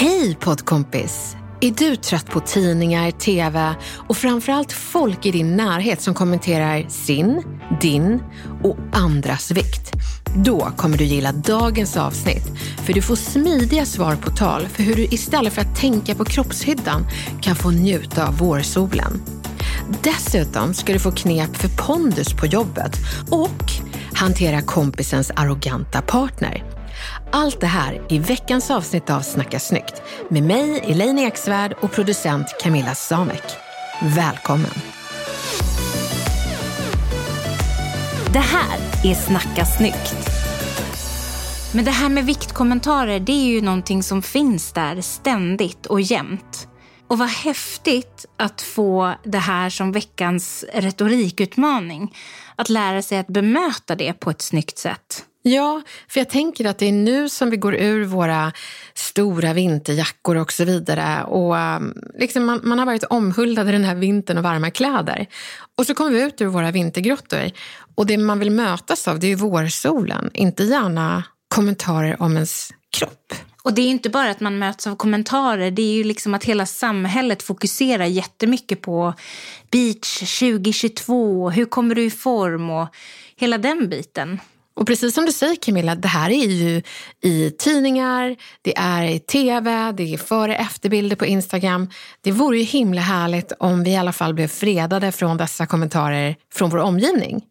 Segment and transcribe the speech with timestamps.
[0.00, 1.36] Hej poddkompis!
[1.60, 3.74] Är du trött på tidningar, tv
[4.08, 7.42] och framförallt folk i din närhet som kommenterar sin,
[7.80, 8.22] din
[8.62, 9.92] och andras vikt?
[10.36, 12.46] Då kommer du gilla dagens avsnitt,
[12.84, 16.24] för du får smidiga svar på tal för hur du istället för att tänka på
[16.24, 17.06] kroppshyddan
[17.42, 19.22] kan få njuta av vårsolen.
[20.02, 22.96] Dessutom ska du få knep för pondus på jobbet
[23.30, 23.72] och
[24.14, 26.79] hantera kompisens arroganta partner.
[27.32, 32.46] Allt det här i veckans avsnitt av Snacka snyggt med mig, Elaine Eksvärd och producent
[32.60, 33.44] Camilla Samek.
[34.02, 34.70] Välkommen!
[38.32, 40.14] Det här är Snacka snyggt.
[41.74, 46.68] Men det här med viktkommentarer, det är ju någonting som finns där ständigt och jämt.
[47.08, 52.14] Och vad häftigt att få det här som veckans retorikutmaning.
[52.56, 55.24] Att lära sig att bemöta det på ett snyggt sätt.
[55.42, 58.52] Ja, för jag tänker att det är nu som vi går ur våra
[58.94, 61.24] stora vinterjackor och så vidare.
[61.24, 65.26] Och um, liksom man, man har varit omhuldad i den här vintern och varma kläder.
[65.78, 67.50] Och så kommer vi ut ur våra vintergrottor.
[67.94, 71.24] Och det man vill mötas av det är vårsolen, inte gärna
[71.54, 73.34] kommentarer om ens kropp.
[73.62, 76.44] Och det är inte bara att man möts av kommentarer, det är ju liksom att
[76.44, 79.14] hela samhället fokuserar jättemycket på
[79.70, 82.88] beach 2022, hur kommer du i form och
[83.36, 84.40] hela den biten.
[84.74, 86.82] Och precis som du säger Camilla, det här är ju
[87.22, 91.90] i tidningar, det är i tv, det är före och efterbilder på Instagram.
[92.20, 96.36] Det vore ju himla härligt om vi i alla fall blev fredade från dessa kommentarer
[96.52, 97.42] från vår omgivning.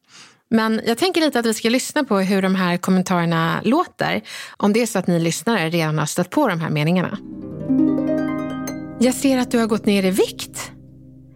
[0.49, 4.21] Men jag tänker lite att vi ska lyssna på hur de här kommentarerna låter.
[4.57, 7.17] Om det är så att ni lyssnare redan har stött på de här meningarna.
[8.99, 10.71] Jag ser att du har gått ner i vikt.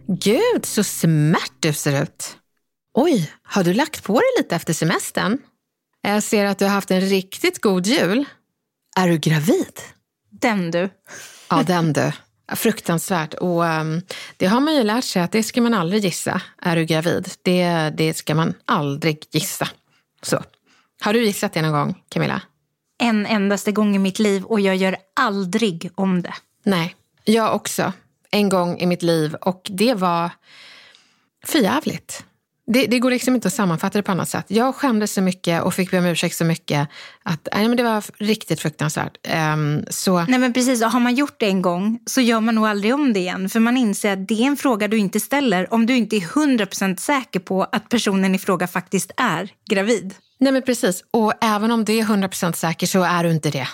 [0.06, 2.36] Gud, så smärt du ser ut.
[2.94, 5.38] Oj, har du lagt på dig lite efter semestern?
[6.06, 8.24] Jag ser att du har haft en riktigt god jul.
[8.96, 9.80] Är du gravid?
[10.30, 10.88] Den du.
[11.50, 12.12] Ja, den du.
[12.56, 13.34] Fruktansvärt.
[13.34, 14.02] Och um,
[14.36, 16.40] det har man ju lärt sig att det ska man aldrig gissa.
[16.62, 17.30] Är du gravid?
[17.42, 19.68] Det, det ska man aldrig gissa.
[20.22, 20.42] Så.
[21.00, 22.42] Har du gissat det någon gång, Camilla?
[22.98, 26.34] En endaste gång i mitt liv och jag gör aldrig om det.
[26.62, 27.92] Nej, jag också.
[28.30, 30.30] En gång i mitt liv och det var
[31.44, 32.24] förjävligt.
[32.66, 34.44] Det, det går liksom inte att sammanfatta det på annat sätt.
[34.48, 36.88] Jag skämdes så mycket och fick be om ursäkt så mycket
[37.22, 39.16] att nej, men det var riktigt fruktansvärt.
[39.54, 40.24] Um, så...
[40.24, 42.94] Nej men precis, och har man gjort det en gång så gör man nog aldrig
[42.94, 43.48] om det igen.
[43.48, 46.20] För man inser att det är en fråga du inte ställer om du inte är
[46.20, 50.14] 100% säker på att personen i fråga faktiskt är gravid.
[50.38, 53.68] Nej men precis, och även om du är 100% säker så är du inte det.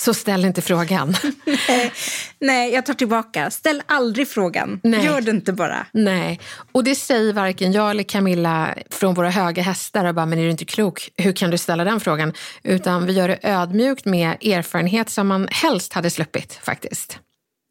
[0.00, 1.14] Så ställ inte frågan.
[1.68, 1.92] nej,
[2.38, 3.50] nej, jag tar tillbaka.
[3.50, 4.80] Ställ aldrig frågan.
[4.82, 5.04] Nej.
[5.04, 5.86] Gör det inte bara.
[5.92, 6.40] Nej,
[6.72, 10.44] och det säger varken jag eller Camilla från våra höga hästar och bara, men är
[10.44, 11.10] du inte klok?
[11.16, 12.32] Hur kan du ställa den frågan?
[12.62, 17.18] Utan vi gör det ödmjukt med erfarenhet som man helst hade sluppit faktiskt.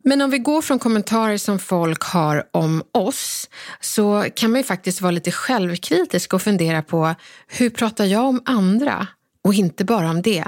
[0.03, 4.63] Men om vi går från kommentarer som folk har om oss så kan man ju
[4.63, 7.15] faktiskt vara lite självkritisk och fundera på
[7.47, 9.07] hur pratar jag om andra?
[9.43, 10.43] Och inte bara om det.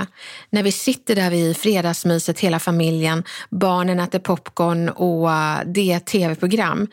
[0.50, 5.98] När vi sitter där vid fredagsmyset hela familjen, barnen äter popcorn och eh, det är
[5.98, 6.88] ett tv-program.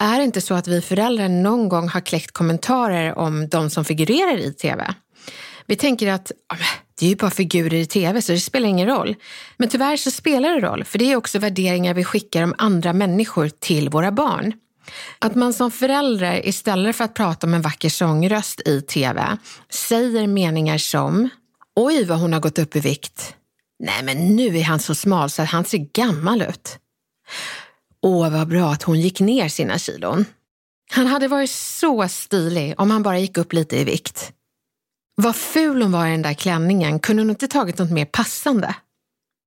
[0.00, 3.84] Är det inte så att vi föräldrar någon gång har kläckt kommentarer om de som
[3.84, 4.94] figurerar i tv?
[5.66, 6.32] Vi tänker att
[6.98, 9.16] det är ju bara figurer i tv så det spelar ingen roll.
[9.56, 12.92] Men tyvärr så spelar det roll, för det är också värderingar vi skickar om andra
[12.92, 14.52] människor till våra barn.
[15.18, 19.38] Att man som förälder istället för att prata om en vacker sångröst i tv
[19.70, 21.28] säger meningar som
[21.76, 23.36] Oj, vad hon har gått upp i vikt.
[23.78, 26.78] Nej, men nu är han så smal så att han ser gammal ut.
[28.02, 30.24] Åh, vad bra att hon gick ner sina kilon.
[30.90, 34.32] Han hade varit så stilig om han bara gick upp lite i vikt.
[35.14, 38.74] Vad ful hon var i den där klänningen, kunde hon inte tagit något mer passande?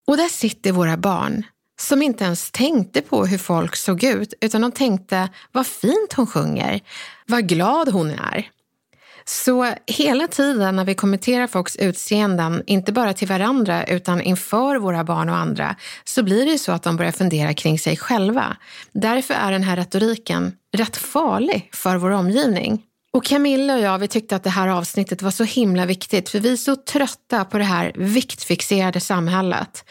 [0.07, 1.45] Och där sitter våra barn
[1.79, 6.27] som inte ens tänkte på hur folk såg ut, utan de tänkte vad fint hon
[6.27, 6.81] sjunger,
[7.25, 8.49] vad glad hon är.
[9.29, 15.03] Så hela tiden när vi kommenterar folks utseenden, inte bara till varandra utan inför våra
[15.03, 18.57] barn och andra, så blir det ju så att de börjar fundera kring sig själva.
[18.91, 22.81] Därför är den här retoriken rätt farlig för vår omgivning.
[23.13, 26.39] Och Camilla och jag vi tyckte att det här avsnittet var så himla viktigt för
[26.39, 29.83] vi är så trötta på det här viktfixerade samhället.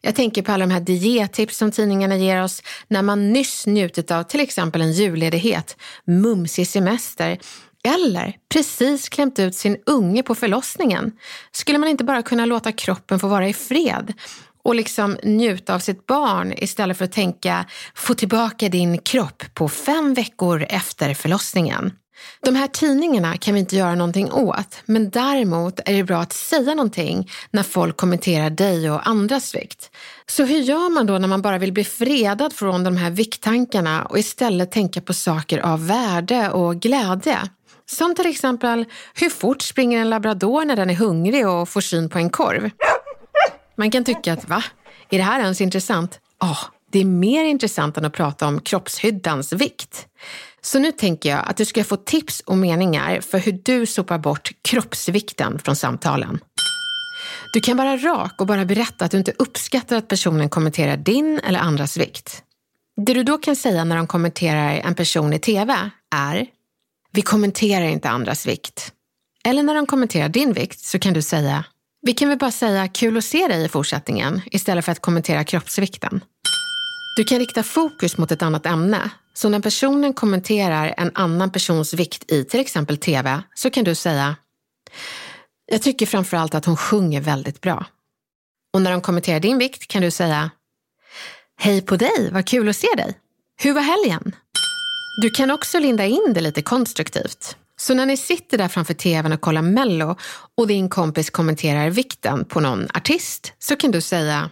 [0.00, 4.10] Jag tänker på alla de här diettips som tidningarna ger oss när man nyss njutit
[4.10, 7.38] av till exempel en julledighet, mumsig semester
[7.84, 11.12] eller precis klämt ut sin unge på förlossningen.
[11.52, 14.12] Skulle man inte bara kunna låta kroppen få vara i fred
[14.62, 19.68] och liksom njuta av sitt barn istället för att tänka få tillbaka din kropp på
[19.68, 21.92] fem veckor efter förlossningen?
[22.44, 26.32] De här tidningarna kan vi inte göra någonting åt, men däremot är det bra att
[26.32, 29.90] säga någonting när folk kommenterar dig och andras vikt.
[30.26, 34.04] Så hur gör man då när man bara vill bli fredad från de här vikttankarna
[34.04, 37.38] och istället tänka på saker av värde och glädje?
[37.92, 38.84] Som till exempel,
[39.14, 42.70] hur fort springer en labrador när den är hungrig och får syn på en korv?
[43.76, 44.64] Man kan tycka att, va?
[45.10, 46.20] Är det här ens intressant?
[46.40, 50.06] Ja, oh, det är mer intressant än att prata om kroppshyddans vikt.
[50.62, 54.18] Så nu tänker jag att du ska få tips och meningar för hur du sopar
[54.18, 56.38] bort kroppsvikten från samtalen.
[57.52, 61.38] Du kan vara rak och bara berätta att du inte uppskattar att personen kommenterar din
[61.38, 62.42] eller andras vikt.
[63.06, 66.46] Det du då kan säga när de kommenterar en person i TV är
[67.12, 68.92] vi kommenterar inte andras vikt.
[69.44, 71.64] Eller när de kommenterar din vikt så kan du säga
[72.02, 75.44] vi kan väl bara säga kul att se dig i fortsättningen istället för att kommentera
[75.44, 76.20] kroppsvikten.
[77.16, 79.10] Du kan rikta fokus mot ett annat ämne.
[79.34, 83.94] Så när personen kommenterar en annan persons vikt i till exempel TV så kan du
[83.94, 84.36] säga
[85.66, 87.86] Jag tycker framförallt att hon sjunger väldigt bra.
[88.72, 90.50] Och när de kommenterar din vikt kan du säga
[91.56, 93.18] Hej på dig, vad kul att se dig.
[93.62, 94.36] Hur var helgen?
[95.16, 97.56] Du kan också linda in det lite konstruktivt.
[97.80, 100.16] Så när ni sitter där framför tvn och kollar Mello
[100.56, 104.50] och din kompis kommenterar vikten på någon artist så kan du säga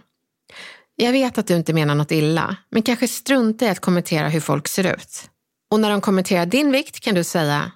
[0.95, 4.39] Jag vet att du inte menar något illa, men kanske strunta i att kommentera hur
[4.39, 5.29] folk ser ut.
[5.71, 7.71] Och när de kommenterar din vikt kan du säga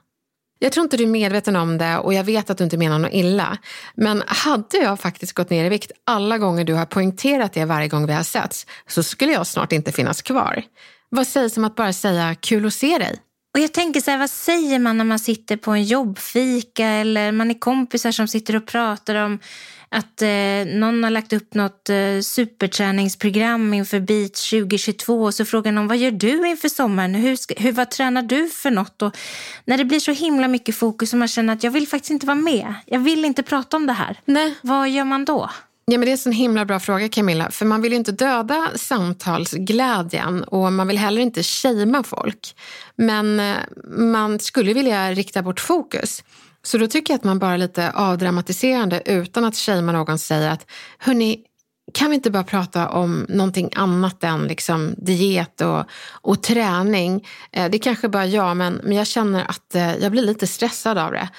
[0.59, 3.00] jag tror inte du är medveten om det och jag vet att du inte menar
[3.00, 3.57] något illa.
[3.95, 7.88] Men hade jag faktiskt gått ner i vikt alla gånger du har poängterat det varje
[7.88, 10.63] gång vi har setts så skulle jag snart inte finnas kvar.
[11.15, 13.15] Vad sägs om att bara säga kul att se dig?
[13.54, 17.31] Och jag tänker så här, vad säger man när man sitter på en jobbfika eller
[17.31, 19.39] man är kompisar som sitter och pratar om
[19.89, 25.71] att eh, någon har lagt upp något eh, superträningsprogram inför Beach 2022 och så frågar
[25.71, 27.16] någon vad gör du inför sommaren?
[27.16, 29.01] Hur, hur, vad tränar du för något?
[29.01, 29.18] Och
[29.66, 32.25] när det blir så himla mycket fokus och man känner att jag vill faktiskt inte
[32.25, 32.74] vara med.
[32.86, 34.19] Jag vill inte prata om det här.
[34.25, 34.56] Nej.
[34.62, 35.50] Vad gör man då?
[35.85, 38.71] Ja, men det är en himla bra fråga Camilla, för man vill ju inte döda
[38.75, 42.56] samtalsglädjen och man vill heller inte shamea folk.
[42.95, 43.56] Men eh,
[43.97, 46.24] man skulle vilja rikta bort fokus.
[46.63, 50.71] Så då tycker jag att man bara lite avdramatiserande utan att shamea någon säger att
[50.97, 51.39] hörni,
[51.94, 57.27] kan vi inte bara prata om någonting annat än liksom diet och, och träning?
[57.51, 60.47] Eh, det är kanske bara jag, men, men jag känner att eh, jag blir lite
[60.47, 61.30] stressad av det.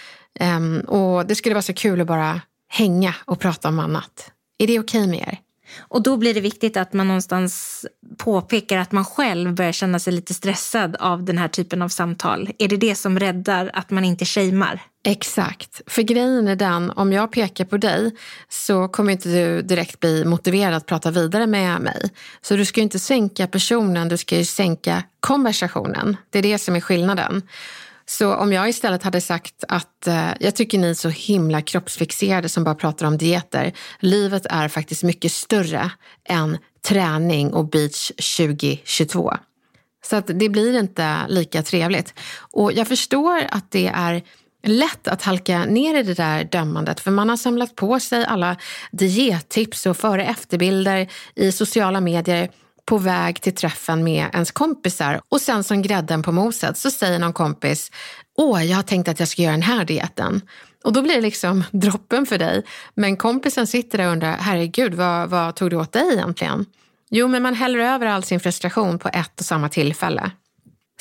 [0.41, 2.41] Ehm, och det skulle vara så kul att bara
[2.75, 4.31] hänga och prata om annat.
[4.59, 5.39] Är det okej okay med er?
[5.79, 7.87] Och då blir det viktigt att man någonstans
[8.19, 12.51] påpekar att man själv börjar känna sig lite stressad av den här typen av samtal.
[12.59, 14.83] Är det det som räddar att man inte shamear?
[15.07, 15.81] Exakt.
[15.87, 18.17] För grejen är den, om jag pekar på dig
[18.49, 22.11] så kommer inte du direkt bli motiverad att prata vidare med mig.
[22.43, 26.17] Så du ska inte sänka personen, du ska ju sänka konversationen.
[26.31, 27.43] Det är det som är skillnaden.
[28.07, 32.49] Så om jag istället hade sagt att eh, jag tycker ni är så himla kroppsfixerade
[32.49, 33.73] som bara pratar om dieter.
[33.99, 35.91] Livet är faktiskt mycket större
[36.29, 39.33] än träning och beach 2022.
[40.05, 42.15] Så att det blir inte lika trevligt.
[42.39, 44.23] Och jag förstår att det är
[44.67, 48.57] lätt att halka ner i det där dömandet för man har samlat på sig alla
[48.91, 52.51] diettips och före efterbilder i sociala medier
[52.87, 57.19] på väg till träffen med ens kompisar och sen som grädden på moset så säger
[57.19, 57.91] någon kompis
[58.37, 60.41] Åh, jag har tänkt att jag ska göra den här dieten.
[60.85, 62.63] Och då blir det liksom droppen för dig.
[62.95, 66.67] Men kompisen sitter där och undrar, herregud, vad, vad tog du åt dig egentligen?
[67.11, 70.31] Jo, men man häller över all sin frustration på ett och samma tillfälle.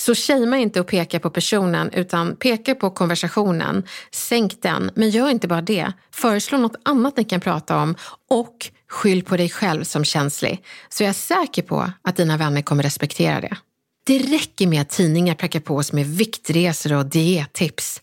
[0.05, 3.83] Så shamea inte och peka på personen utan peka på konversationen.
[4.12, 5.93] Sänk den, men gör inte bara det.
[6.12, 7.95] Föreslå något annat ni kan prata om
[8.29, 8.55] och
[8.89, 10.63] skyll på dig själv som känslig.
[10.89, 13.57] Så jag är säker på att dina vänner kommer respektera det.
[14.05, 18.01] Det räcker med att tidningar prackar på oss med viktresor och diettips.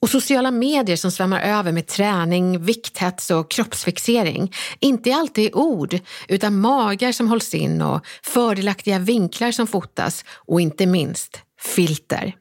[0.00, 4.52] Och sociala medier som svämmar över med träning, vikthets och kroppsfixering.
[4.80, 10.60] Inte alltid i ord, utan magar som hålls in och fördelaktiga vinklar som fotas och
[10.60, 12.34] inte minst filter.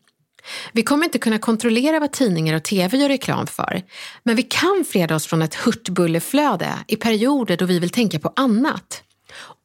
[0.73, 3.81] Vi kommer inte kunna kontrollera vad tidningar och tv gör reklam för,
[4.23, 8.33] men vi kan freda oss från ett hurtbulleflöde i perioder då vi vill tänka på
[8.35, 9.03] annat.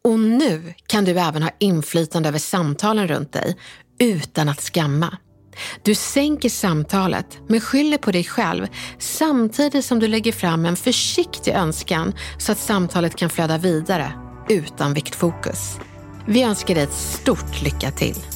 [0.06, 3.56] Och nu kan du även ha inflytande över samtalen runt dig
[3.98, 5.16] utan att skamma.
[5.82, 8.66] Du sänker samtalet men skyller på dig själv
[8.98, 14.12] samtidigt som du lägger fram en försiktig önskan så att samtalet kan flöda vidare
[14.48, 15.76] utan viktfokus.
[16.26, 18.35] Vi önskar dig ett stort lycka till.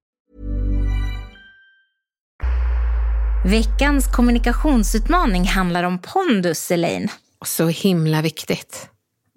[3.45, 7.07] Veckans kommunikationsutmaning handlar om pondus, Elaine.
[7.45, 8.89] Så himla viktigt.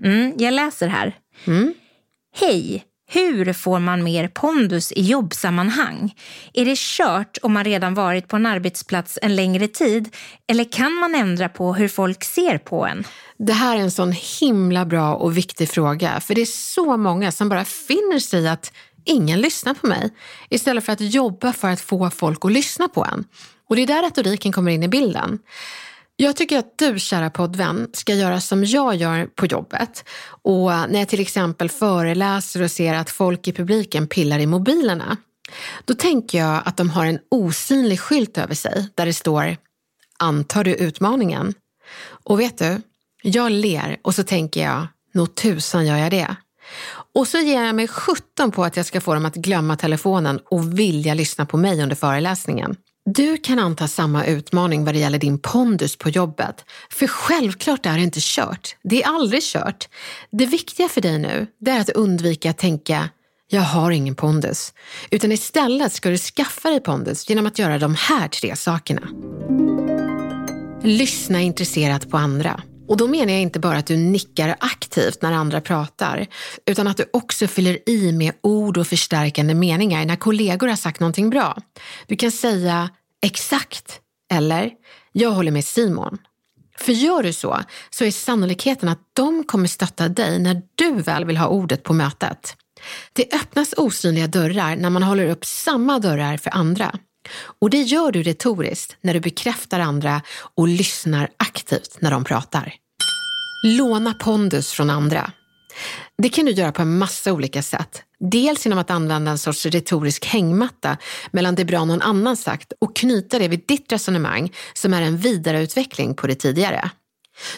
[0.02, 1.16] Mm, jag läser här.
[2.36, 2.84] Hej!
[3.06, 6.14] Hur får man mer pondus i jobbsammanhang?
[6.52, 10.16] Är det kört om man redan varit på en arbetsplats en längre tid?
[10.48, 13.04] Eller kan man ändra på hur folk ser på en?
[13.38, 17.32] Det här är en sån himla bra och viktig fråga, för det är så många
[17.32, 18.72] som bara finner sig i att
[19.04, 20.10] ingen lyssnar på mig,
[20.50, 23.24] istället för att jobba för att få folk att lyssna på en.
[23.74, 25.38] Och det är där retoriken kommer in i bilden.
[26.16, 30.04] Jag tycker att du, kära poddvän, ska göra som jag gör på jobbet.
[30.26, 35.16] Och när jag till exempel föreläser och ser att folk i publiken pillar i mobilerna,
[35.84, 39.56] då tänker jag att de har en osynlig skylt över sig där det står
[40.18, 41.54] Antar du utmaningen?
[42.06, 42.80] Och vet du,
[43.22, 46.36] jag ler och så tänker jag, nog tusan gör jag det.
[47.14, 50.40] Och så ger jag mig 17 på att jag ska få dem att glömma telefonen
[50.44, 52.76] och vilja lyssna på mig under föreläsningen.
[53.06, 56.64] Du kan anta samma utmaning vad det gäller din pondus på jobbet.
[56.90, 58.76] För självklart är det inte kört.
[58.82, 59.88] Det är aldrig kört.
[60.30, 63.08] Det viktiga för dig nu det är att undvika att tänka
[63.48, 64.72] jag har ingen pondus.
[65.10, 69.08] Utan istället ska du skaffa dig pondus genom att göra de här tre sakerna.
[70.82, 72.62] Lyssna intresserat på andra.
[72.88, 76.26] Och då menar jag inte bara att du nickar aktivt när andra pratar,
[76.66, 81.00] utan att du också fyller i med ord och förstärkande meningar när kollegor har sagt
[81.00, 81.56] någonting bra.
[82.06, 82.90] Du kan säga
[83.22, 84.00] exakt
[84.32, 84.70] eller
[85.12, 86.18] jag håller med Simon.
[86.78, 87.60] För gör du så,
[87.90, 91.92] så är sannolikheten att de kommer stötta dig när du väl vill ha ordet på
[91.92, 92.56] mötet.
[93.12, 96.98] Det öppnas osynliga dörrar när man håller upp samma dörrar för andra.
[97.60, 100.22] Och det gör du retoriskt när du bekräftar andra
[100.54, 102.74] och lyssnar aktivt när de pratar.
[103.64, 105.32] Låna pondus från andra.
[106.22, 108.02] Det kan du göra på en massa olika sätt.
[108.20, 110.96] Dels genom att använda en sorts retorisk hängmatta
[111.30, 115.16] mellan det bra någon annan sagt och knyta det vid ditt resonemang som är en
[115.16, 116.90] vidareutveckling på det tidigare.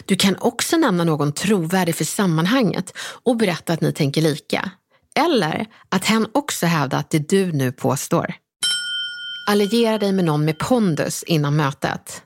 [0.05, 2.93] Du kan också nämna någon trovärdig för sammanhanget
[3.23, 4.71] och berätta att ni tänker lika.
[5.15, 8.35] Eller att hen också hävdar att det du nu påstår.
[9.49, 12.23] Alliera dig med någon med pondus innan mötet.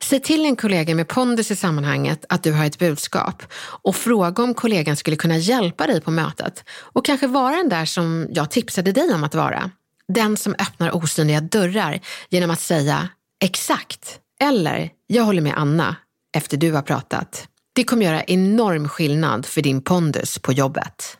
[0.00, 3.42] Säg till en kollega med pondus i sammanhanget att du har ett budskap
[3.82, 7.84] och fråga om kollegan skulle kunna hjälpa dig på mötet och kanske vara den där
[7.84, 9.70] som jag tipsade dig om att vara.
[10.12, 12.00] Den som öppnar osynliga dörrar
[12.30, 13.08] genom att säga
[13.44, 15.96] exakt eller jag håller med Anna
[16.36, 17.48] efter du har pratat.
[17.74, 21.18] Det kommer göra enorm skillnad för din pondus på jobbet.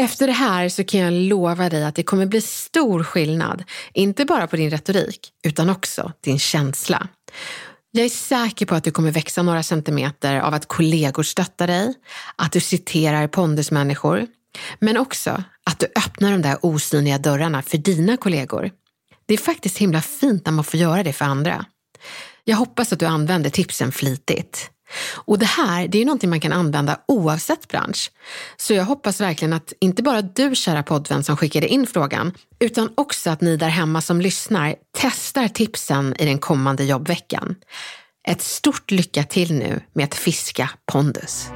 [0.00, 4.24] Efter det här så kan jag lova dig att det kommer bli stor skillnad, inte
[4.24, 7.08] bara på din retorik, utan också din känsla.
[7.90, 11.94] Jag är säker på att du kommer växa några centimeter av att kollegor stöttar dig,
[12.36, 14.26] att du citerar pondusmänniskor,
[14.78, 18.70] men också att du öppnar de där osynliga dörrarna för dina kollegor.
[19.26, 21.64] Det är faktiskt himla fint när man får göra det för andra.
[22.44, 24.70] Jag hoppas att du använder tipsen flitigt.
[25.14, 28.10] Och det här, det är ju någonting man kan använda oavsett bransch.
[28.56, 32.90] Så jag hoppas verkligen att inte bara du, kära poddvän som skickade in frågan, utan
[32.94, 37.54] också att ni där hemma som lyssnar testar tipsen i den kommande jobbveckan.
[38.28, 41.48] Ett stort lycka till nu med att fiska pondus.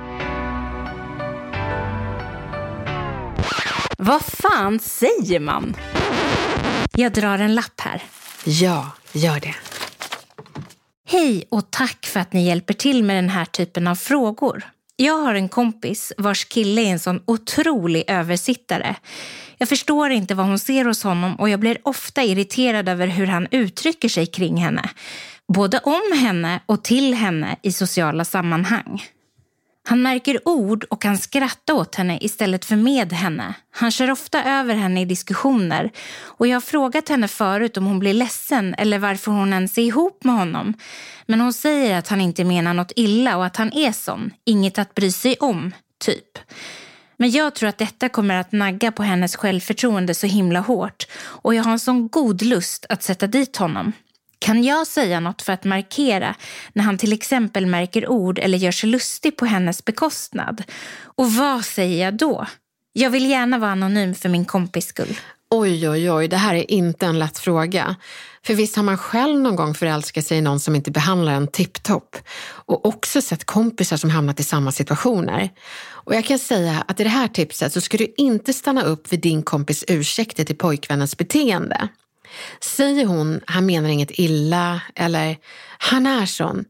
[3.98, 5.76] Vad fan säger man?
[6.92, 8.02] Jag drar en lapp här.
[8.44, 9.54] Ja, gör det.
[11.12, 14.64] Hej och tack för att ni hjälper till med den här typen av frågor.
[14.96, 18.96] Jag har en kompis vars kille är en sån otrolig översittare.
[19.58, 23.26] Jag förstår inte vad hon ser hos honom och jag blir ofta irriterad över hur
[23.26, 24.90] han uttrycker sig kring henne.
[25.48, 29.02] Både om henne och till henne i sociala sammanhang.
[29.84, 33.54] Han märker ord och kan skratta åt henne istället för med henne.
[33.70, 35.90] Han kör ofta över henne i diskussioner
[36.22, 39.82] och jag har frågat henne förut om hon blir ledsen eller varför hon ens är
[39.82, 40.74] ihop med honom.
[41.26, 44.78] Men hon säger att han inte menar något illa och att han är sån, inget
[44.78, 45.72] att bry sig om,
[46.04, 46.38] typ.
[47.16, 51.54] Men jag tror att detta kommer att nagga på hennes självförtroende så himla hårt och
[51.54, 53.92] jag har en sån god lust att sätta dit honom.
[54.42, 56.34] Kan jag säga något för att markera
[56.72, 60.62] när han till exempel märker ord eller gör sig lustig på hennes bekostnad?
[61.02, 62.46] Och vad säger jag då?
[62.92, 65.18] Jag vill gärna vara anonym för min kompis skull.
[65.50, 67.96] Oj, oj, oj, det här är inte en lätt fråga.
[68.46, 71.48] För visst har man själv någon gång förälskat sig i någon som inte behandlar en
[71.48, 75.50] tipptopp och också sett kompisar som hamnat i samma situationer.
[75.84, 79.12] Och jag kan säga att i det här tipset så ska du inte stanna upp
[79.12, 81.88] vid din kompis ursäkter till pojkvännens beteende.
[82.60, 85.36] Säger hon han menar inget illa eller
[85.78, 86.64] han är sån,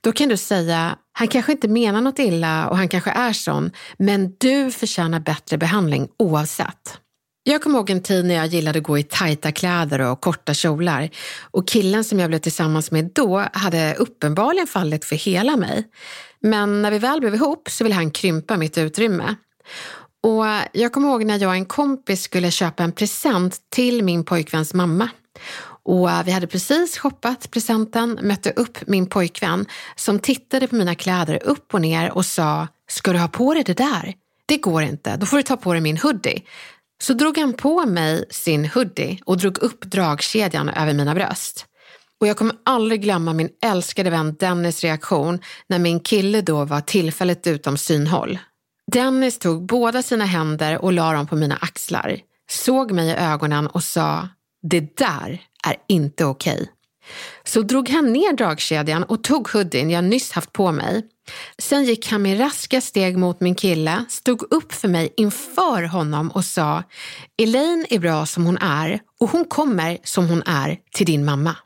[0.00, 3.70] då kan du säga han kanske inte menar något illa och han kanske är sån,
[3.98, 6.98] men du förtjänar bättre behandling oavsett.
[7.46, 10.54] Jag kommer ihåg en tid när jag gillade att gå i tajta kläder och korta
[10.54, 11.10] kjolar
[11.40, 15.84] och killen som jag blev tillsammans med då hade uppenbarligen fallit för hela mig.
[16.40, 19.34] Men när vi väl blev ihop så ville han krympa mitt utrymme.
[20.24, 24.24] Och jag kommer ihåg när jag och en kompis skulle köpa en present till min
[24.24, 25.08] pojkväns mamma.
[25.84, 31.42] Och vi hade precis shoppat presenten, mötte upp min pojkvän som tittade på mina kläder
[31.44, 34.14] upp och ner och sa, ska du ha på dig det där?
[34.46, 36.42] Det går inte, då får du ta på dig min hoodie.
[37.02, 41.66] Så drog han på mig sin hoodie och drog upp dragkedjan över mina bröst.
[42.20, 46.80] Och jag kommer aldrig glömma min älskade vän Dennis reaktion när min kille då var
[46.80, 48.38] tillfälligt utom synhåll.
[48.92, 52.18] Dennis tog båda sina händer och la dem på mina axlar,
[52.50, 54.28] såg mig i ögonen och sa,
[54.62, 56.54] det där är inte okej.
[56.54, 56.66] Okay.
[57.44, 61.02] Så drog han ner dragkedjan och tog hoodien jag nyss haft på mig.
[61.58, 66.30] Sen gick han med raska steg mot min kille, stod upp för mig inför honom
[66.30, 66.82] och sa,
[67.42, 71.56] Elaine är bra som hon är och hon kommer som hon är till din mamma.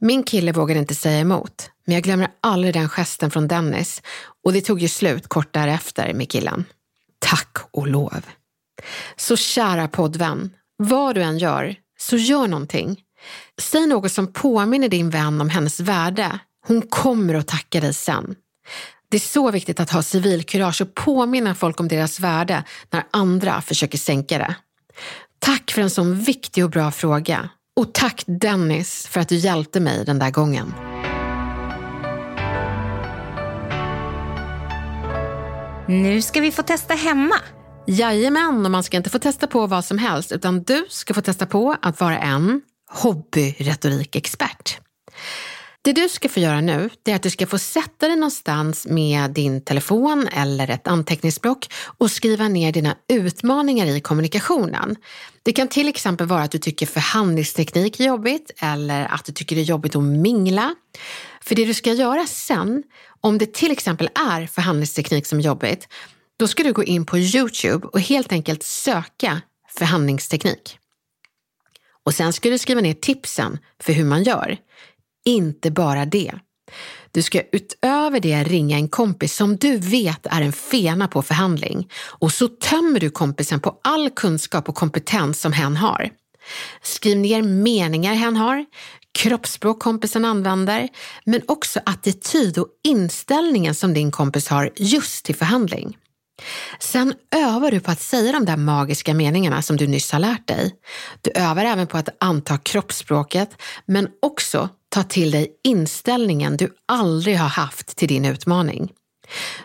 [0.00, 4.02] Min kille vågade inte säga emot, men jag glömmer aldrig den gesten från Dennis
[4.44, 6.64] och det tog ju slut kort därefter med killen.
[7.18, 8.26] Tack och lov.
[9.16, 13.00] Så kära poddvän, vad du än gör, så gör någonting.
[13.60, 16.38] Säg något som påminner din vän om hennes värde.
[16.66, 18.34] Hon kommer att tacka dig sen.
[19.10, 23.62] Det är så viktigt att ha civilkurage och påminna folk om deras värde när andra
[23.62, 24.54] försöker sänka det.
[25.38, 27.48] Tack för en sån viktig och bra fråga.
[27.76, 30.93] Och tack Dennis för att du hjälpte mig den där gången.
[35.88, 37.34] Nu ska vi få testa hemma.
[37.86, 41.20] Jajamän, och man ska inte få testa på vad som helst utan du ska få
[41.20, 44.78] testa på att vara en hobbyretorikexpert.
[45.82, 49.30] Det du ska få göra nu är att du ska få sätta dig någonstans med
[49.30, 54.96] din telefon eller ett anteckningsblock och skriva ner dina utmaningar i kommunikationen.
[55.42, 59.56] Det kan till exempel vara att du tycker förhandlingsteknik är jobbigt eller att du tycker
[59.56, 60.74] det är jobbigt att mingla.
[61.46, 62.82] För det du ska göra sen,
[63.20, 65.88] om det till exempel är förhandlingsteknik som är jobbigt,
[66.36, 70.78] då ska du gå in på Youtube och helt enkelt söka förhandlingsteknik.
[72.04, 74.56] Och sen ska du skriva ner tipsen för hur man gör.
[75.24, 76.32] Inte bara det.
[77.10, 81.90] Du ska utöver det ringa en kompis som du vet är en fena på förhandling
[82.06, 86.10] och så tömmer du kompisen på all kunskap och kompetens som hen har.
[86.82, 88.66] Skriv ner meningar hen har,
[89.14, 90.88] kroppsspråk kompisen använder,
[91.24, 95.96] men också attityd och inställningen som din kompis har just till förhandling.
[96.80, 100.48] Sen övar du på att säga de där magiska meningarna som du nyss har lärt
[100.48, 100.74] dig.
[101.20, 107.38] Du övar även på att anta kroppsspråket, men också ta till dig inställningen du aldrig
[107.38, 108.92] har haft till din utmaning.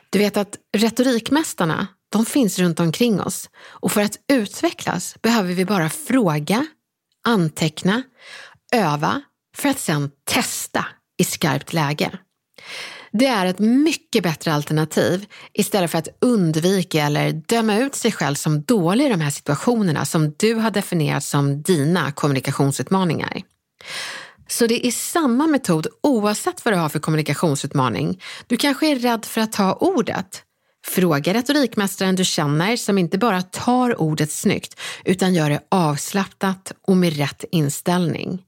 [0.09, 5.65] Du vet att retorikmästarna, de finns runt omkring oss och för att utvecklas behöver vi
[5.65, 6.65] bara fråga,
[7.27, 8.03] anteckna,
[8.73, 9.21] öva
[9.59, 10.85] för att sedan testa
[11.17, 12.11] i skarpt läge.
[13.11, 18.35] Det är ett mycket bättre alternativ istället för att undvika eller döma ut sig själv
[18.35, 23.41] som dålig i de här situationerna som du har definierat som dina kommunikationsutmaningar.
[24.47, 28.21] Så det är samma metod oavsett vad du har för kommunikationsutmaning.
[28.47, 30.43] Du kanske är rädd för att ta ordet.
[30.87, 36.97] Fråga retorikmästaren du känner som inte bara tar ordet snyggt utan gör det avslappnat och
[36.97, 38.41] med rätt inställning.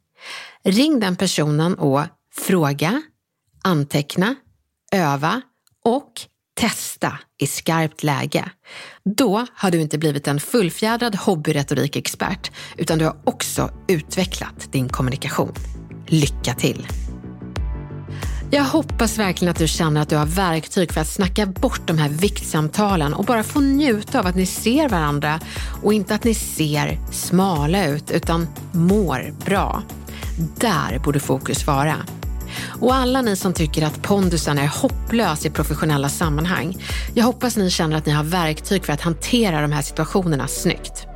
[0.63, 2.01] Ring den personen och
[2.36, 3.01] fråga,
[3.63, 4.36] anteckna,
[4.91, 5.41] öva
[5.86, 6.12] och
[6.53, 8.51] testa i skarpt läge.
[9.15, 15.53] Då har du inte blivit en fullfjädrad hobbyretorikexpert utan du har också utvecklat din kommunikation.
[16.07, 16.88] Lycka till!
[18.53, 21.97] Jag hoppas verkligen att du känner att du har verktyg för att snacka bort de
[21.97, 25.39] här viktsamtalen och bara få njuta av att ni ser varandra
[25.84, 29.84] och inte att ni ser smala ut utan mår bra.
[30.57, 31.95] Där borde fokus vara.
[32.81, 36.77] Och alla ni som tycker att pondusen är hopplös i professionella sammanhang,
[37.13, 41.07] jag hoppas ni känner att ni har verktyg för att hantera de här situationerna snyggt.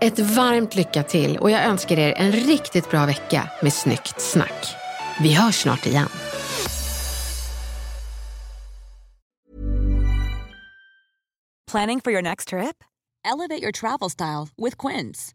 [0.00, 4.74] Ett varmt lycka till och jag önskar er en riktigt bra vecka med Snyggt Snack.
[5.20, 6.08] Vi hörs snart igen.
[11.70, 12.84] Planning for your next trip?
[13.24, 15.34] Elevate your travel style with Quince.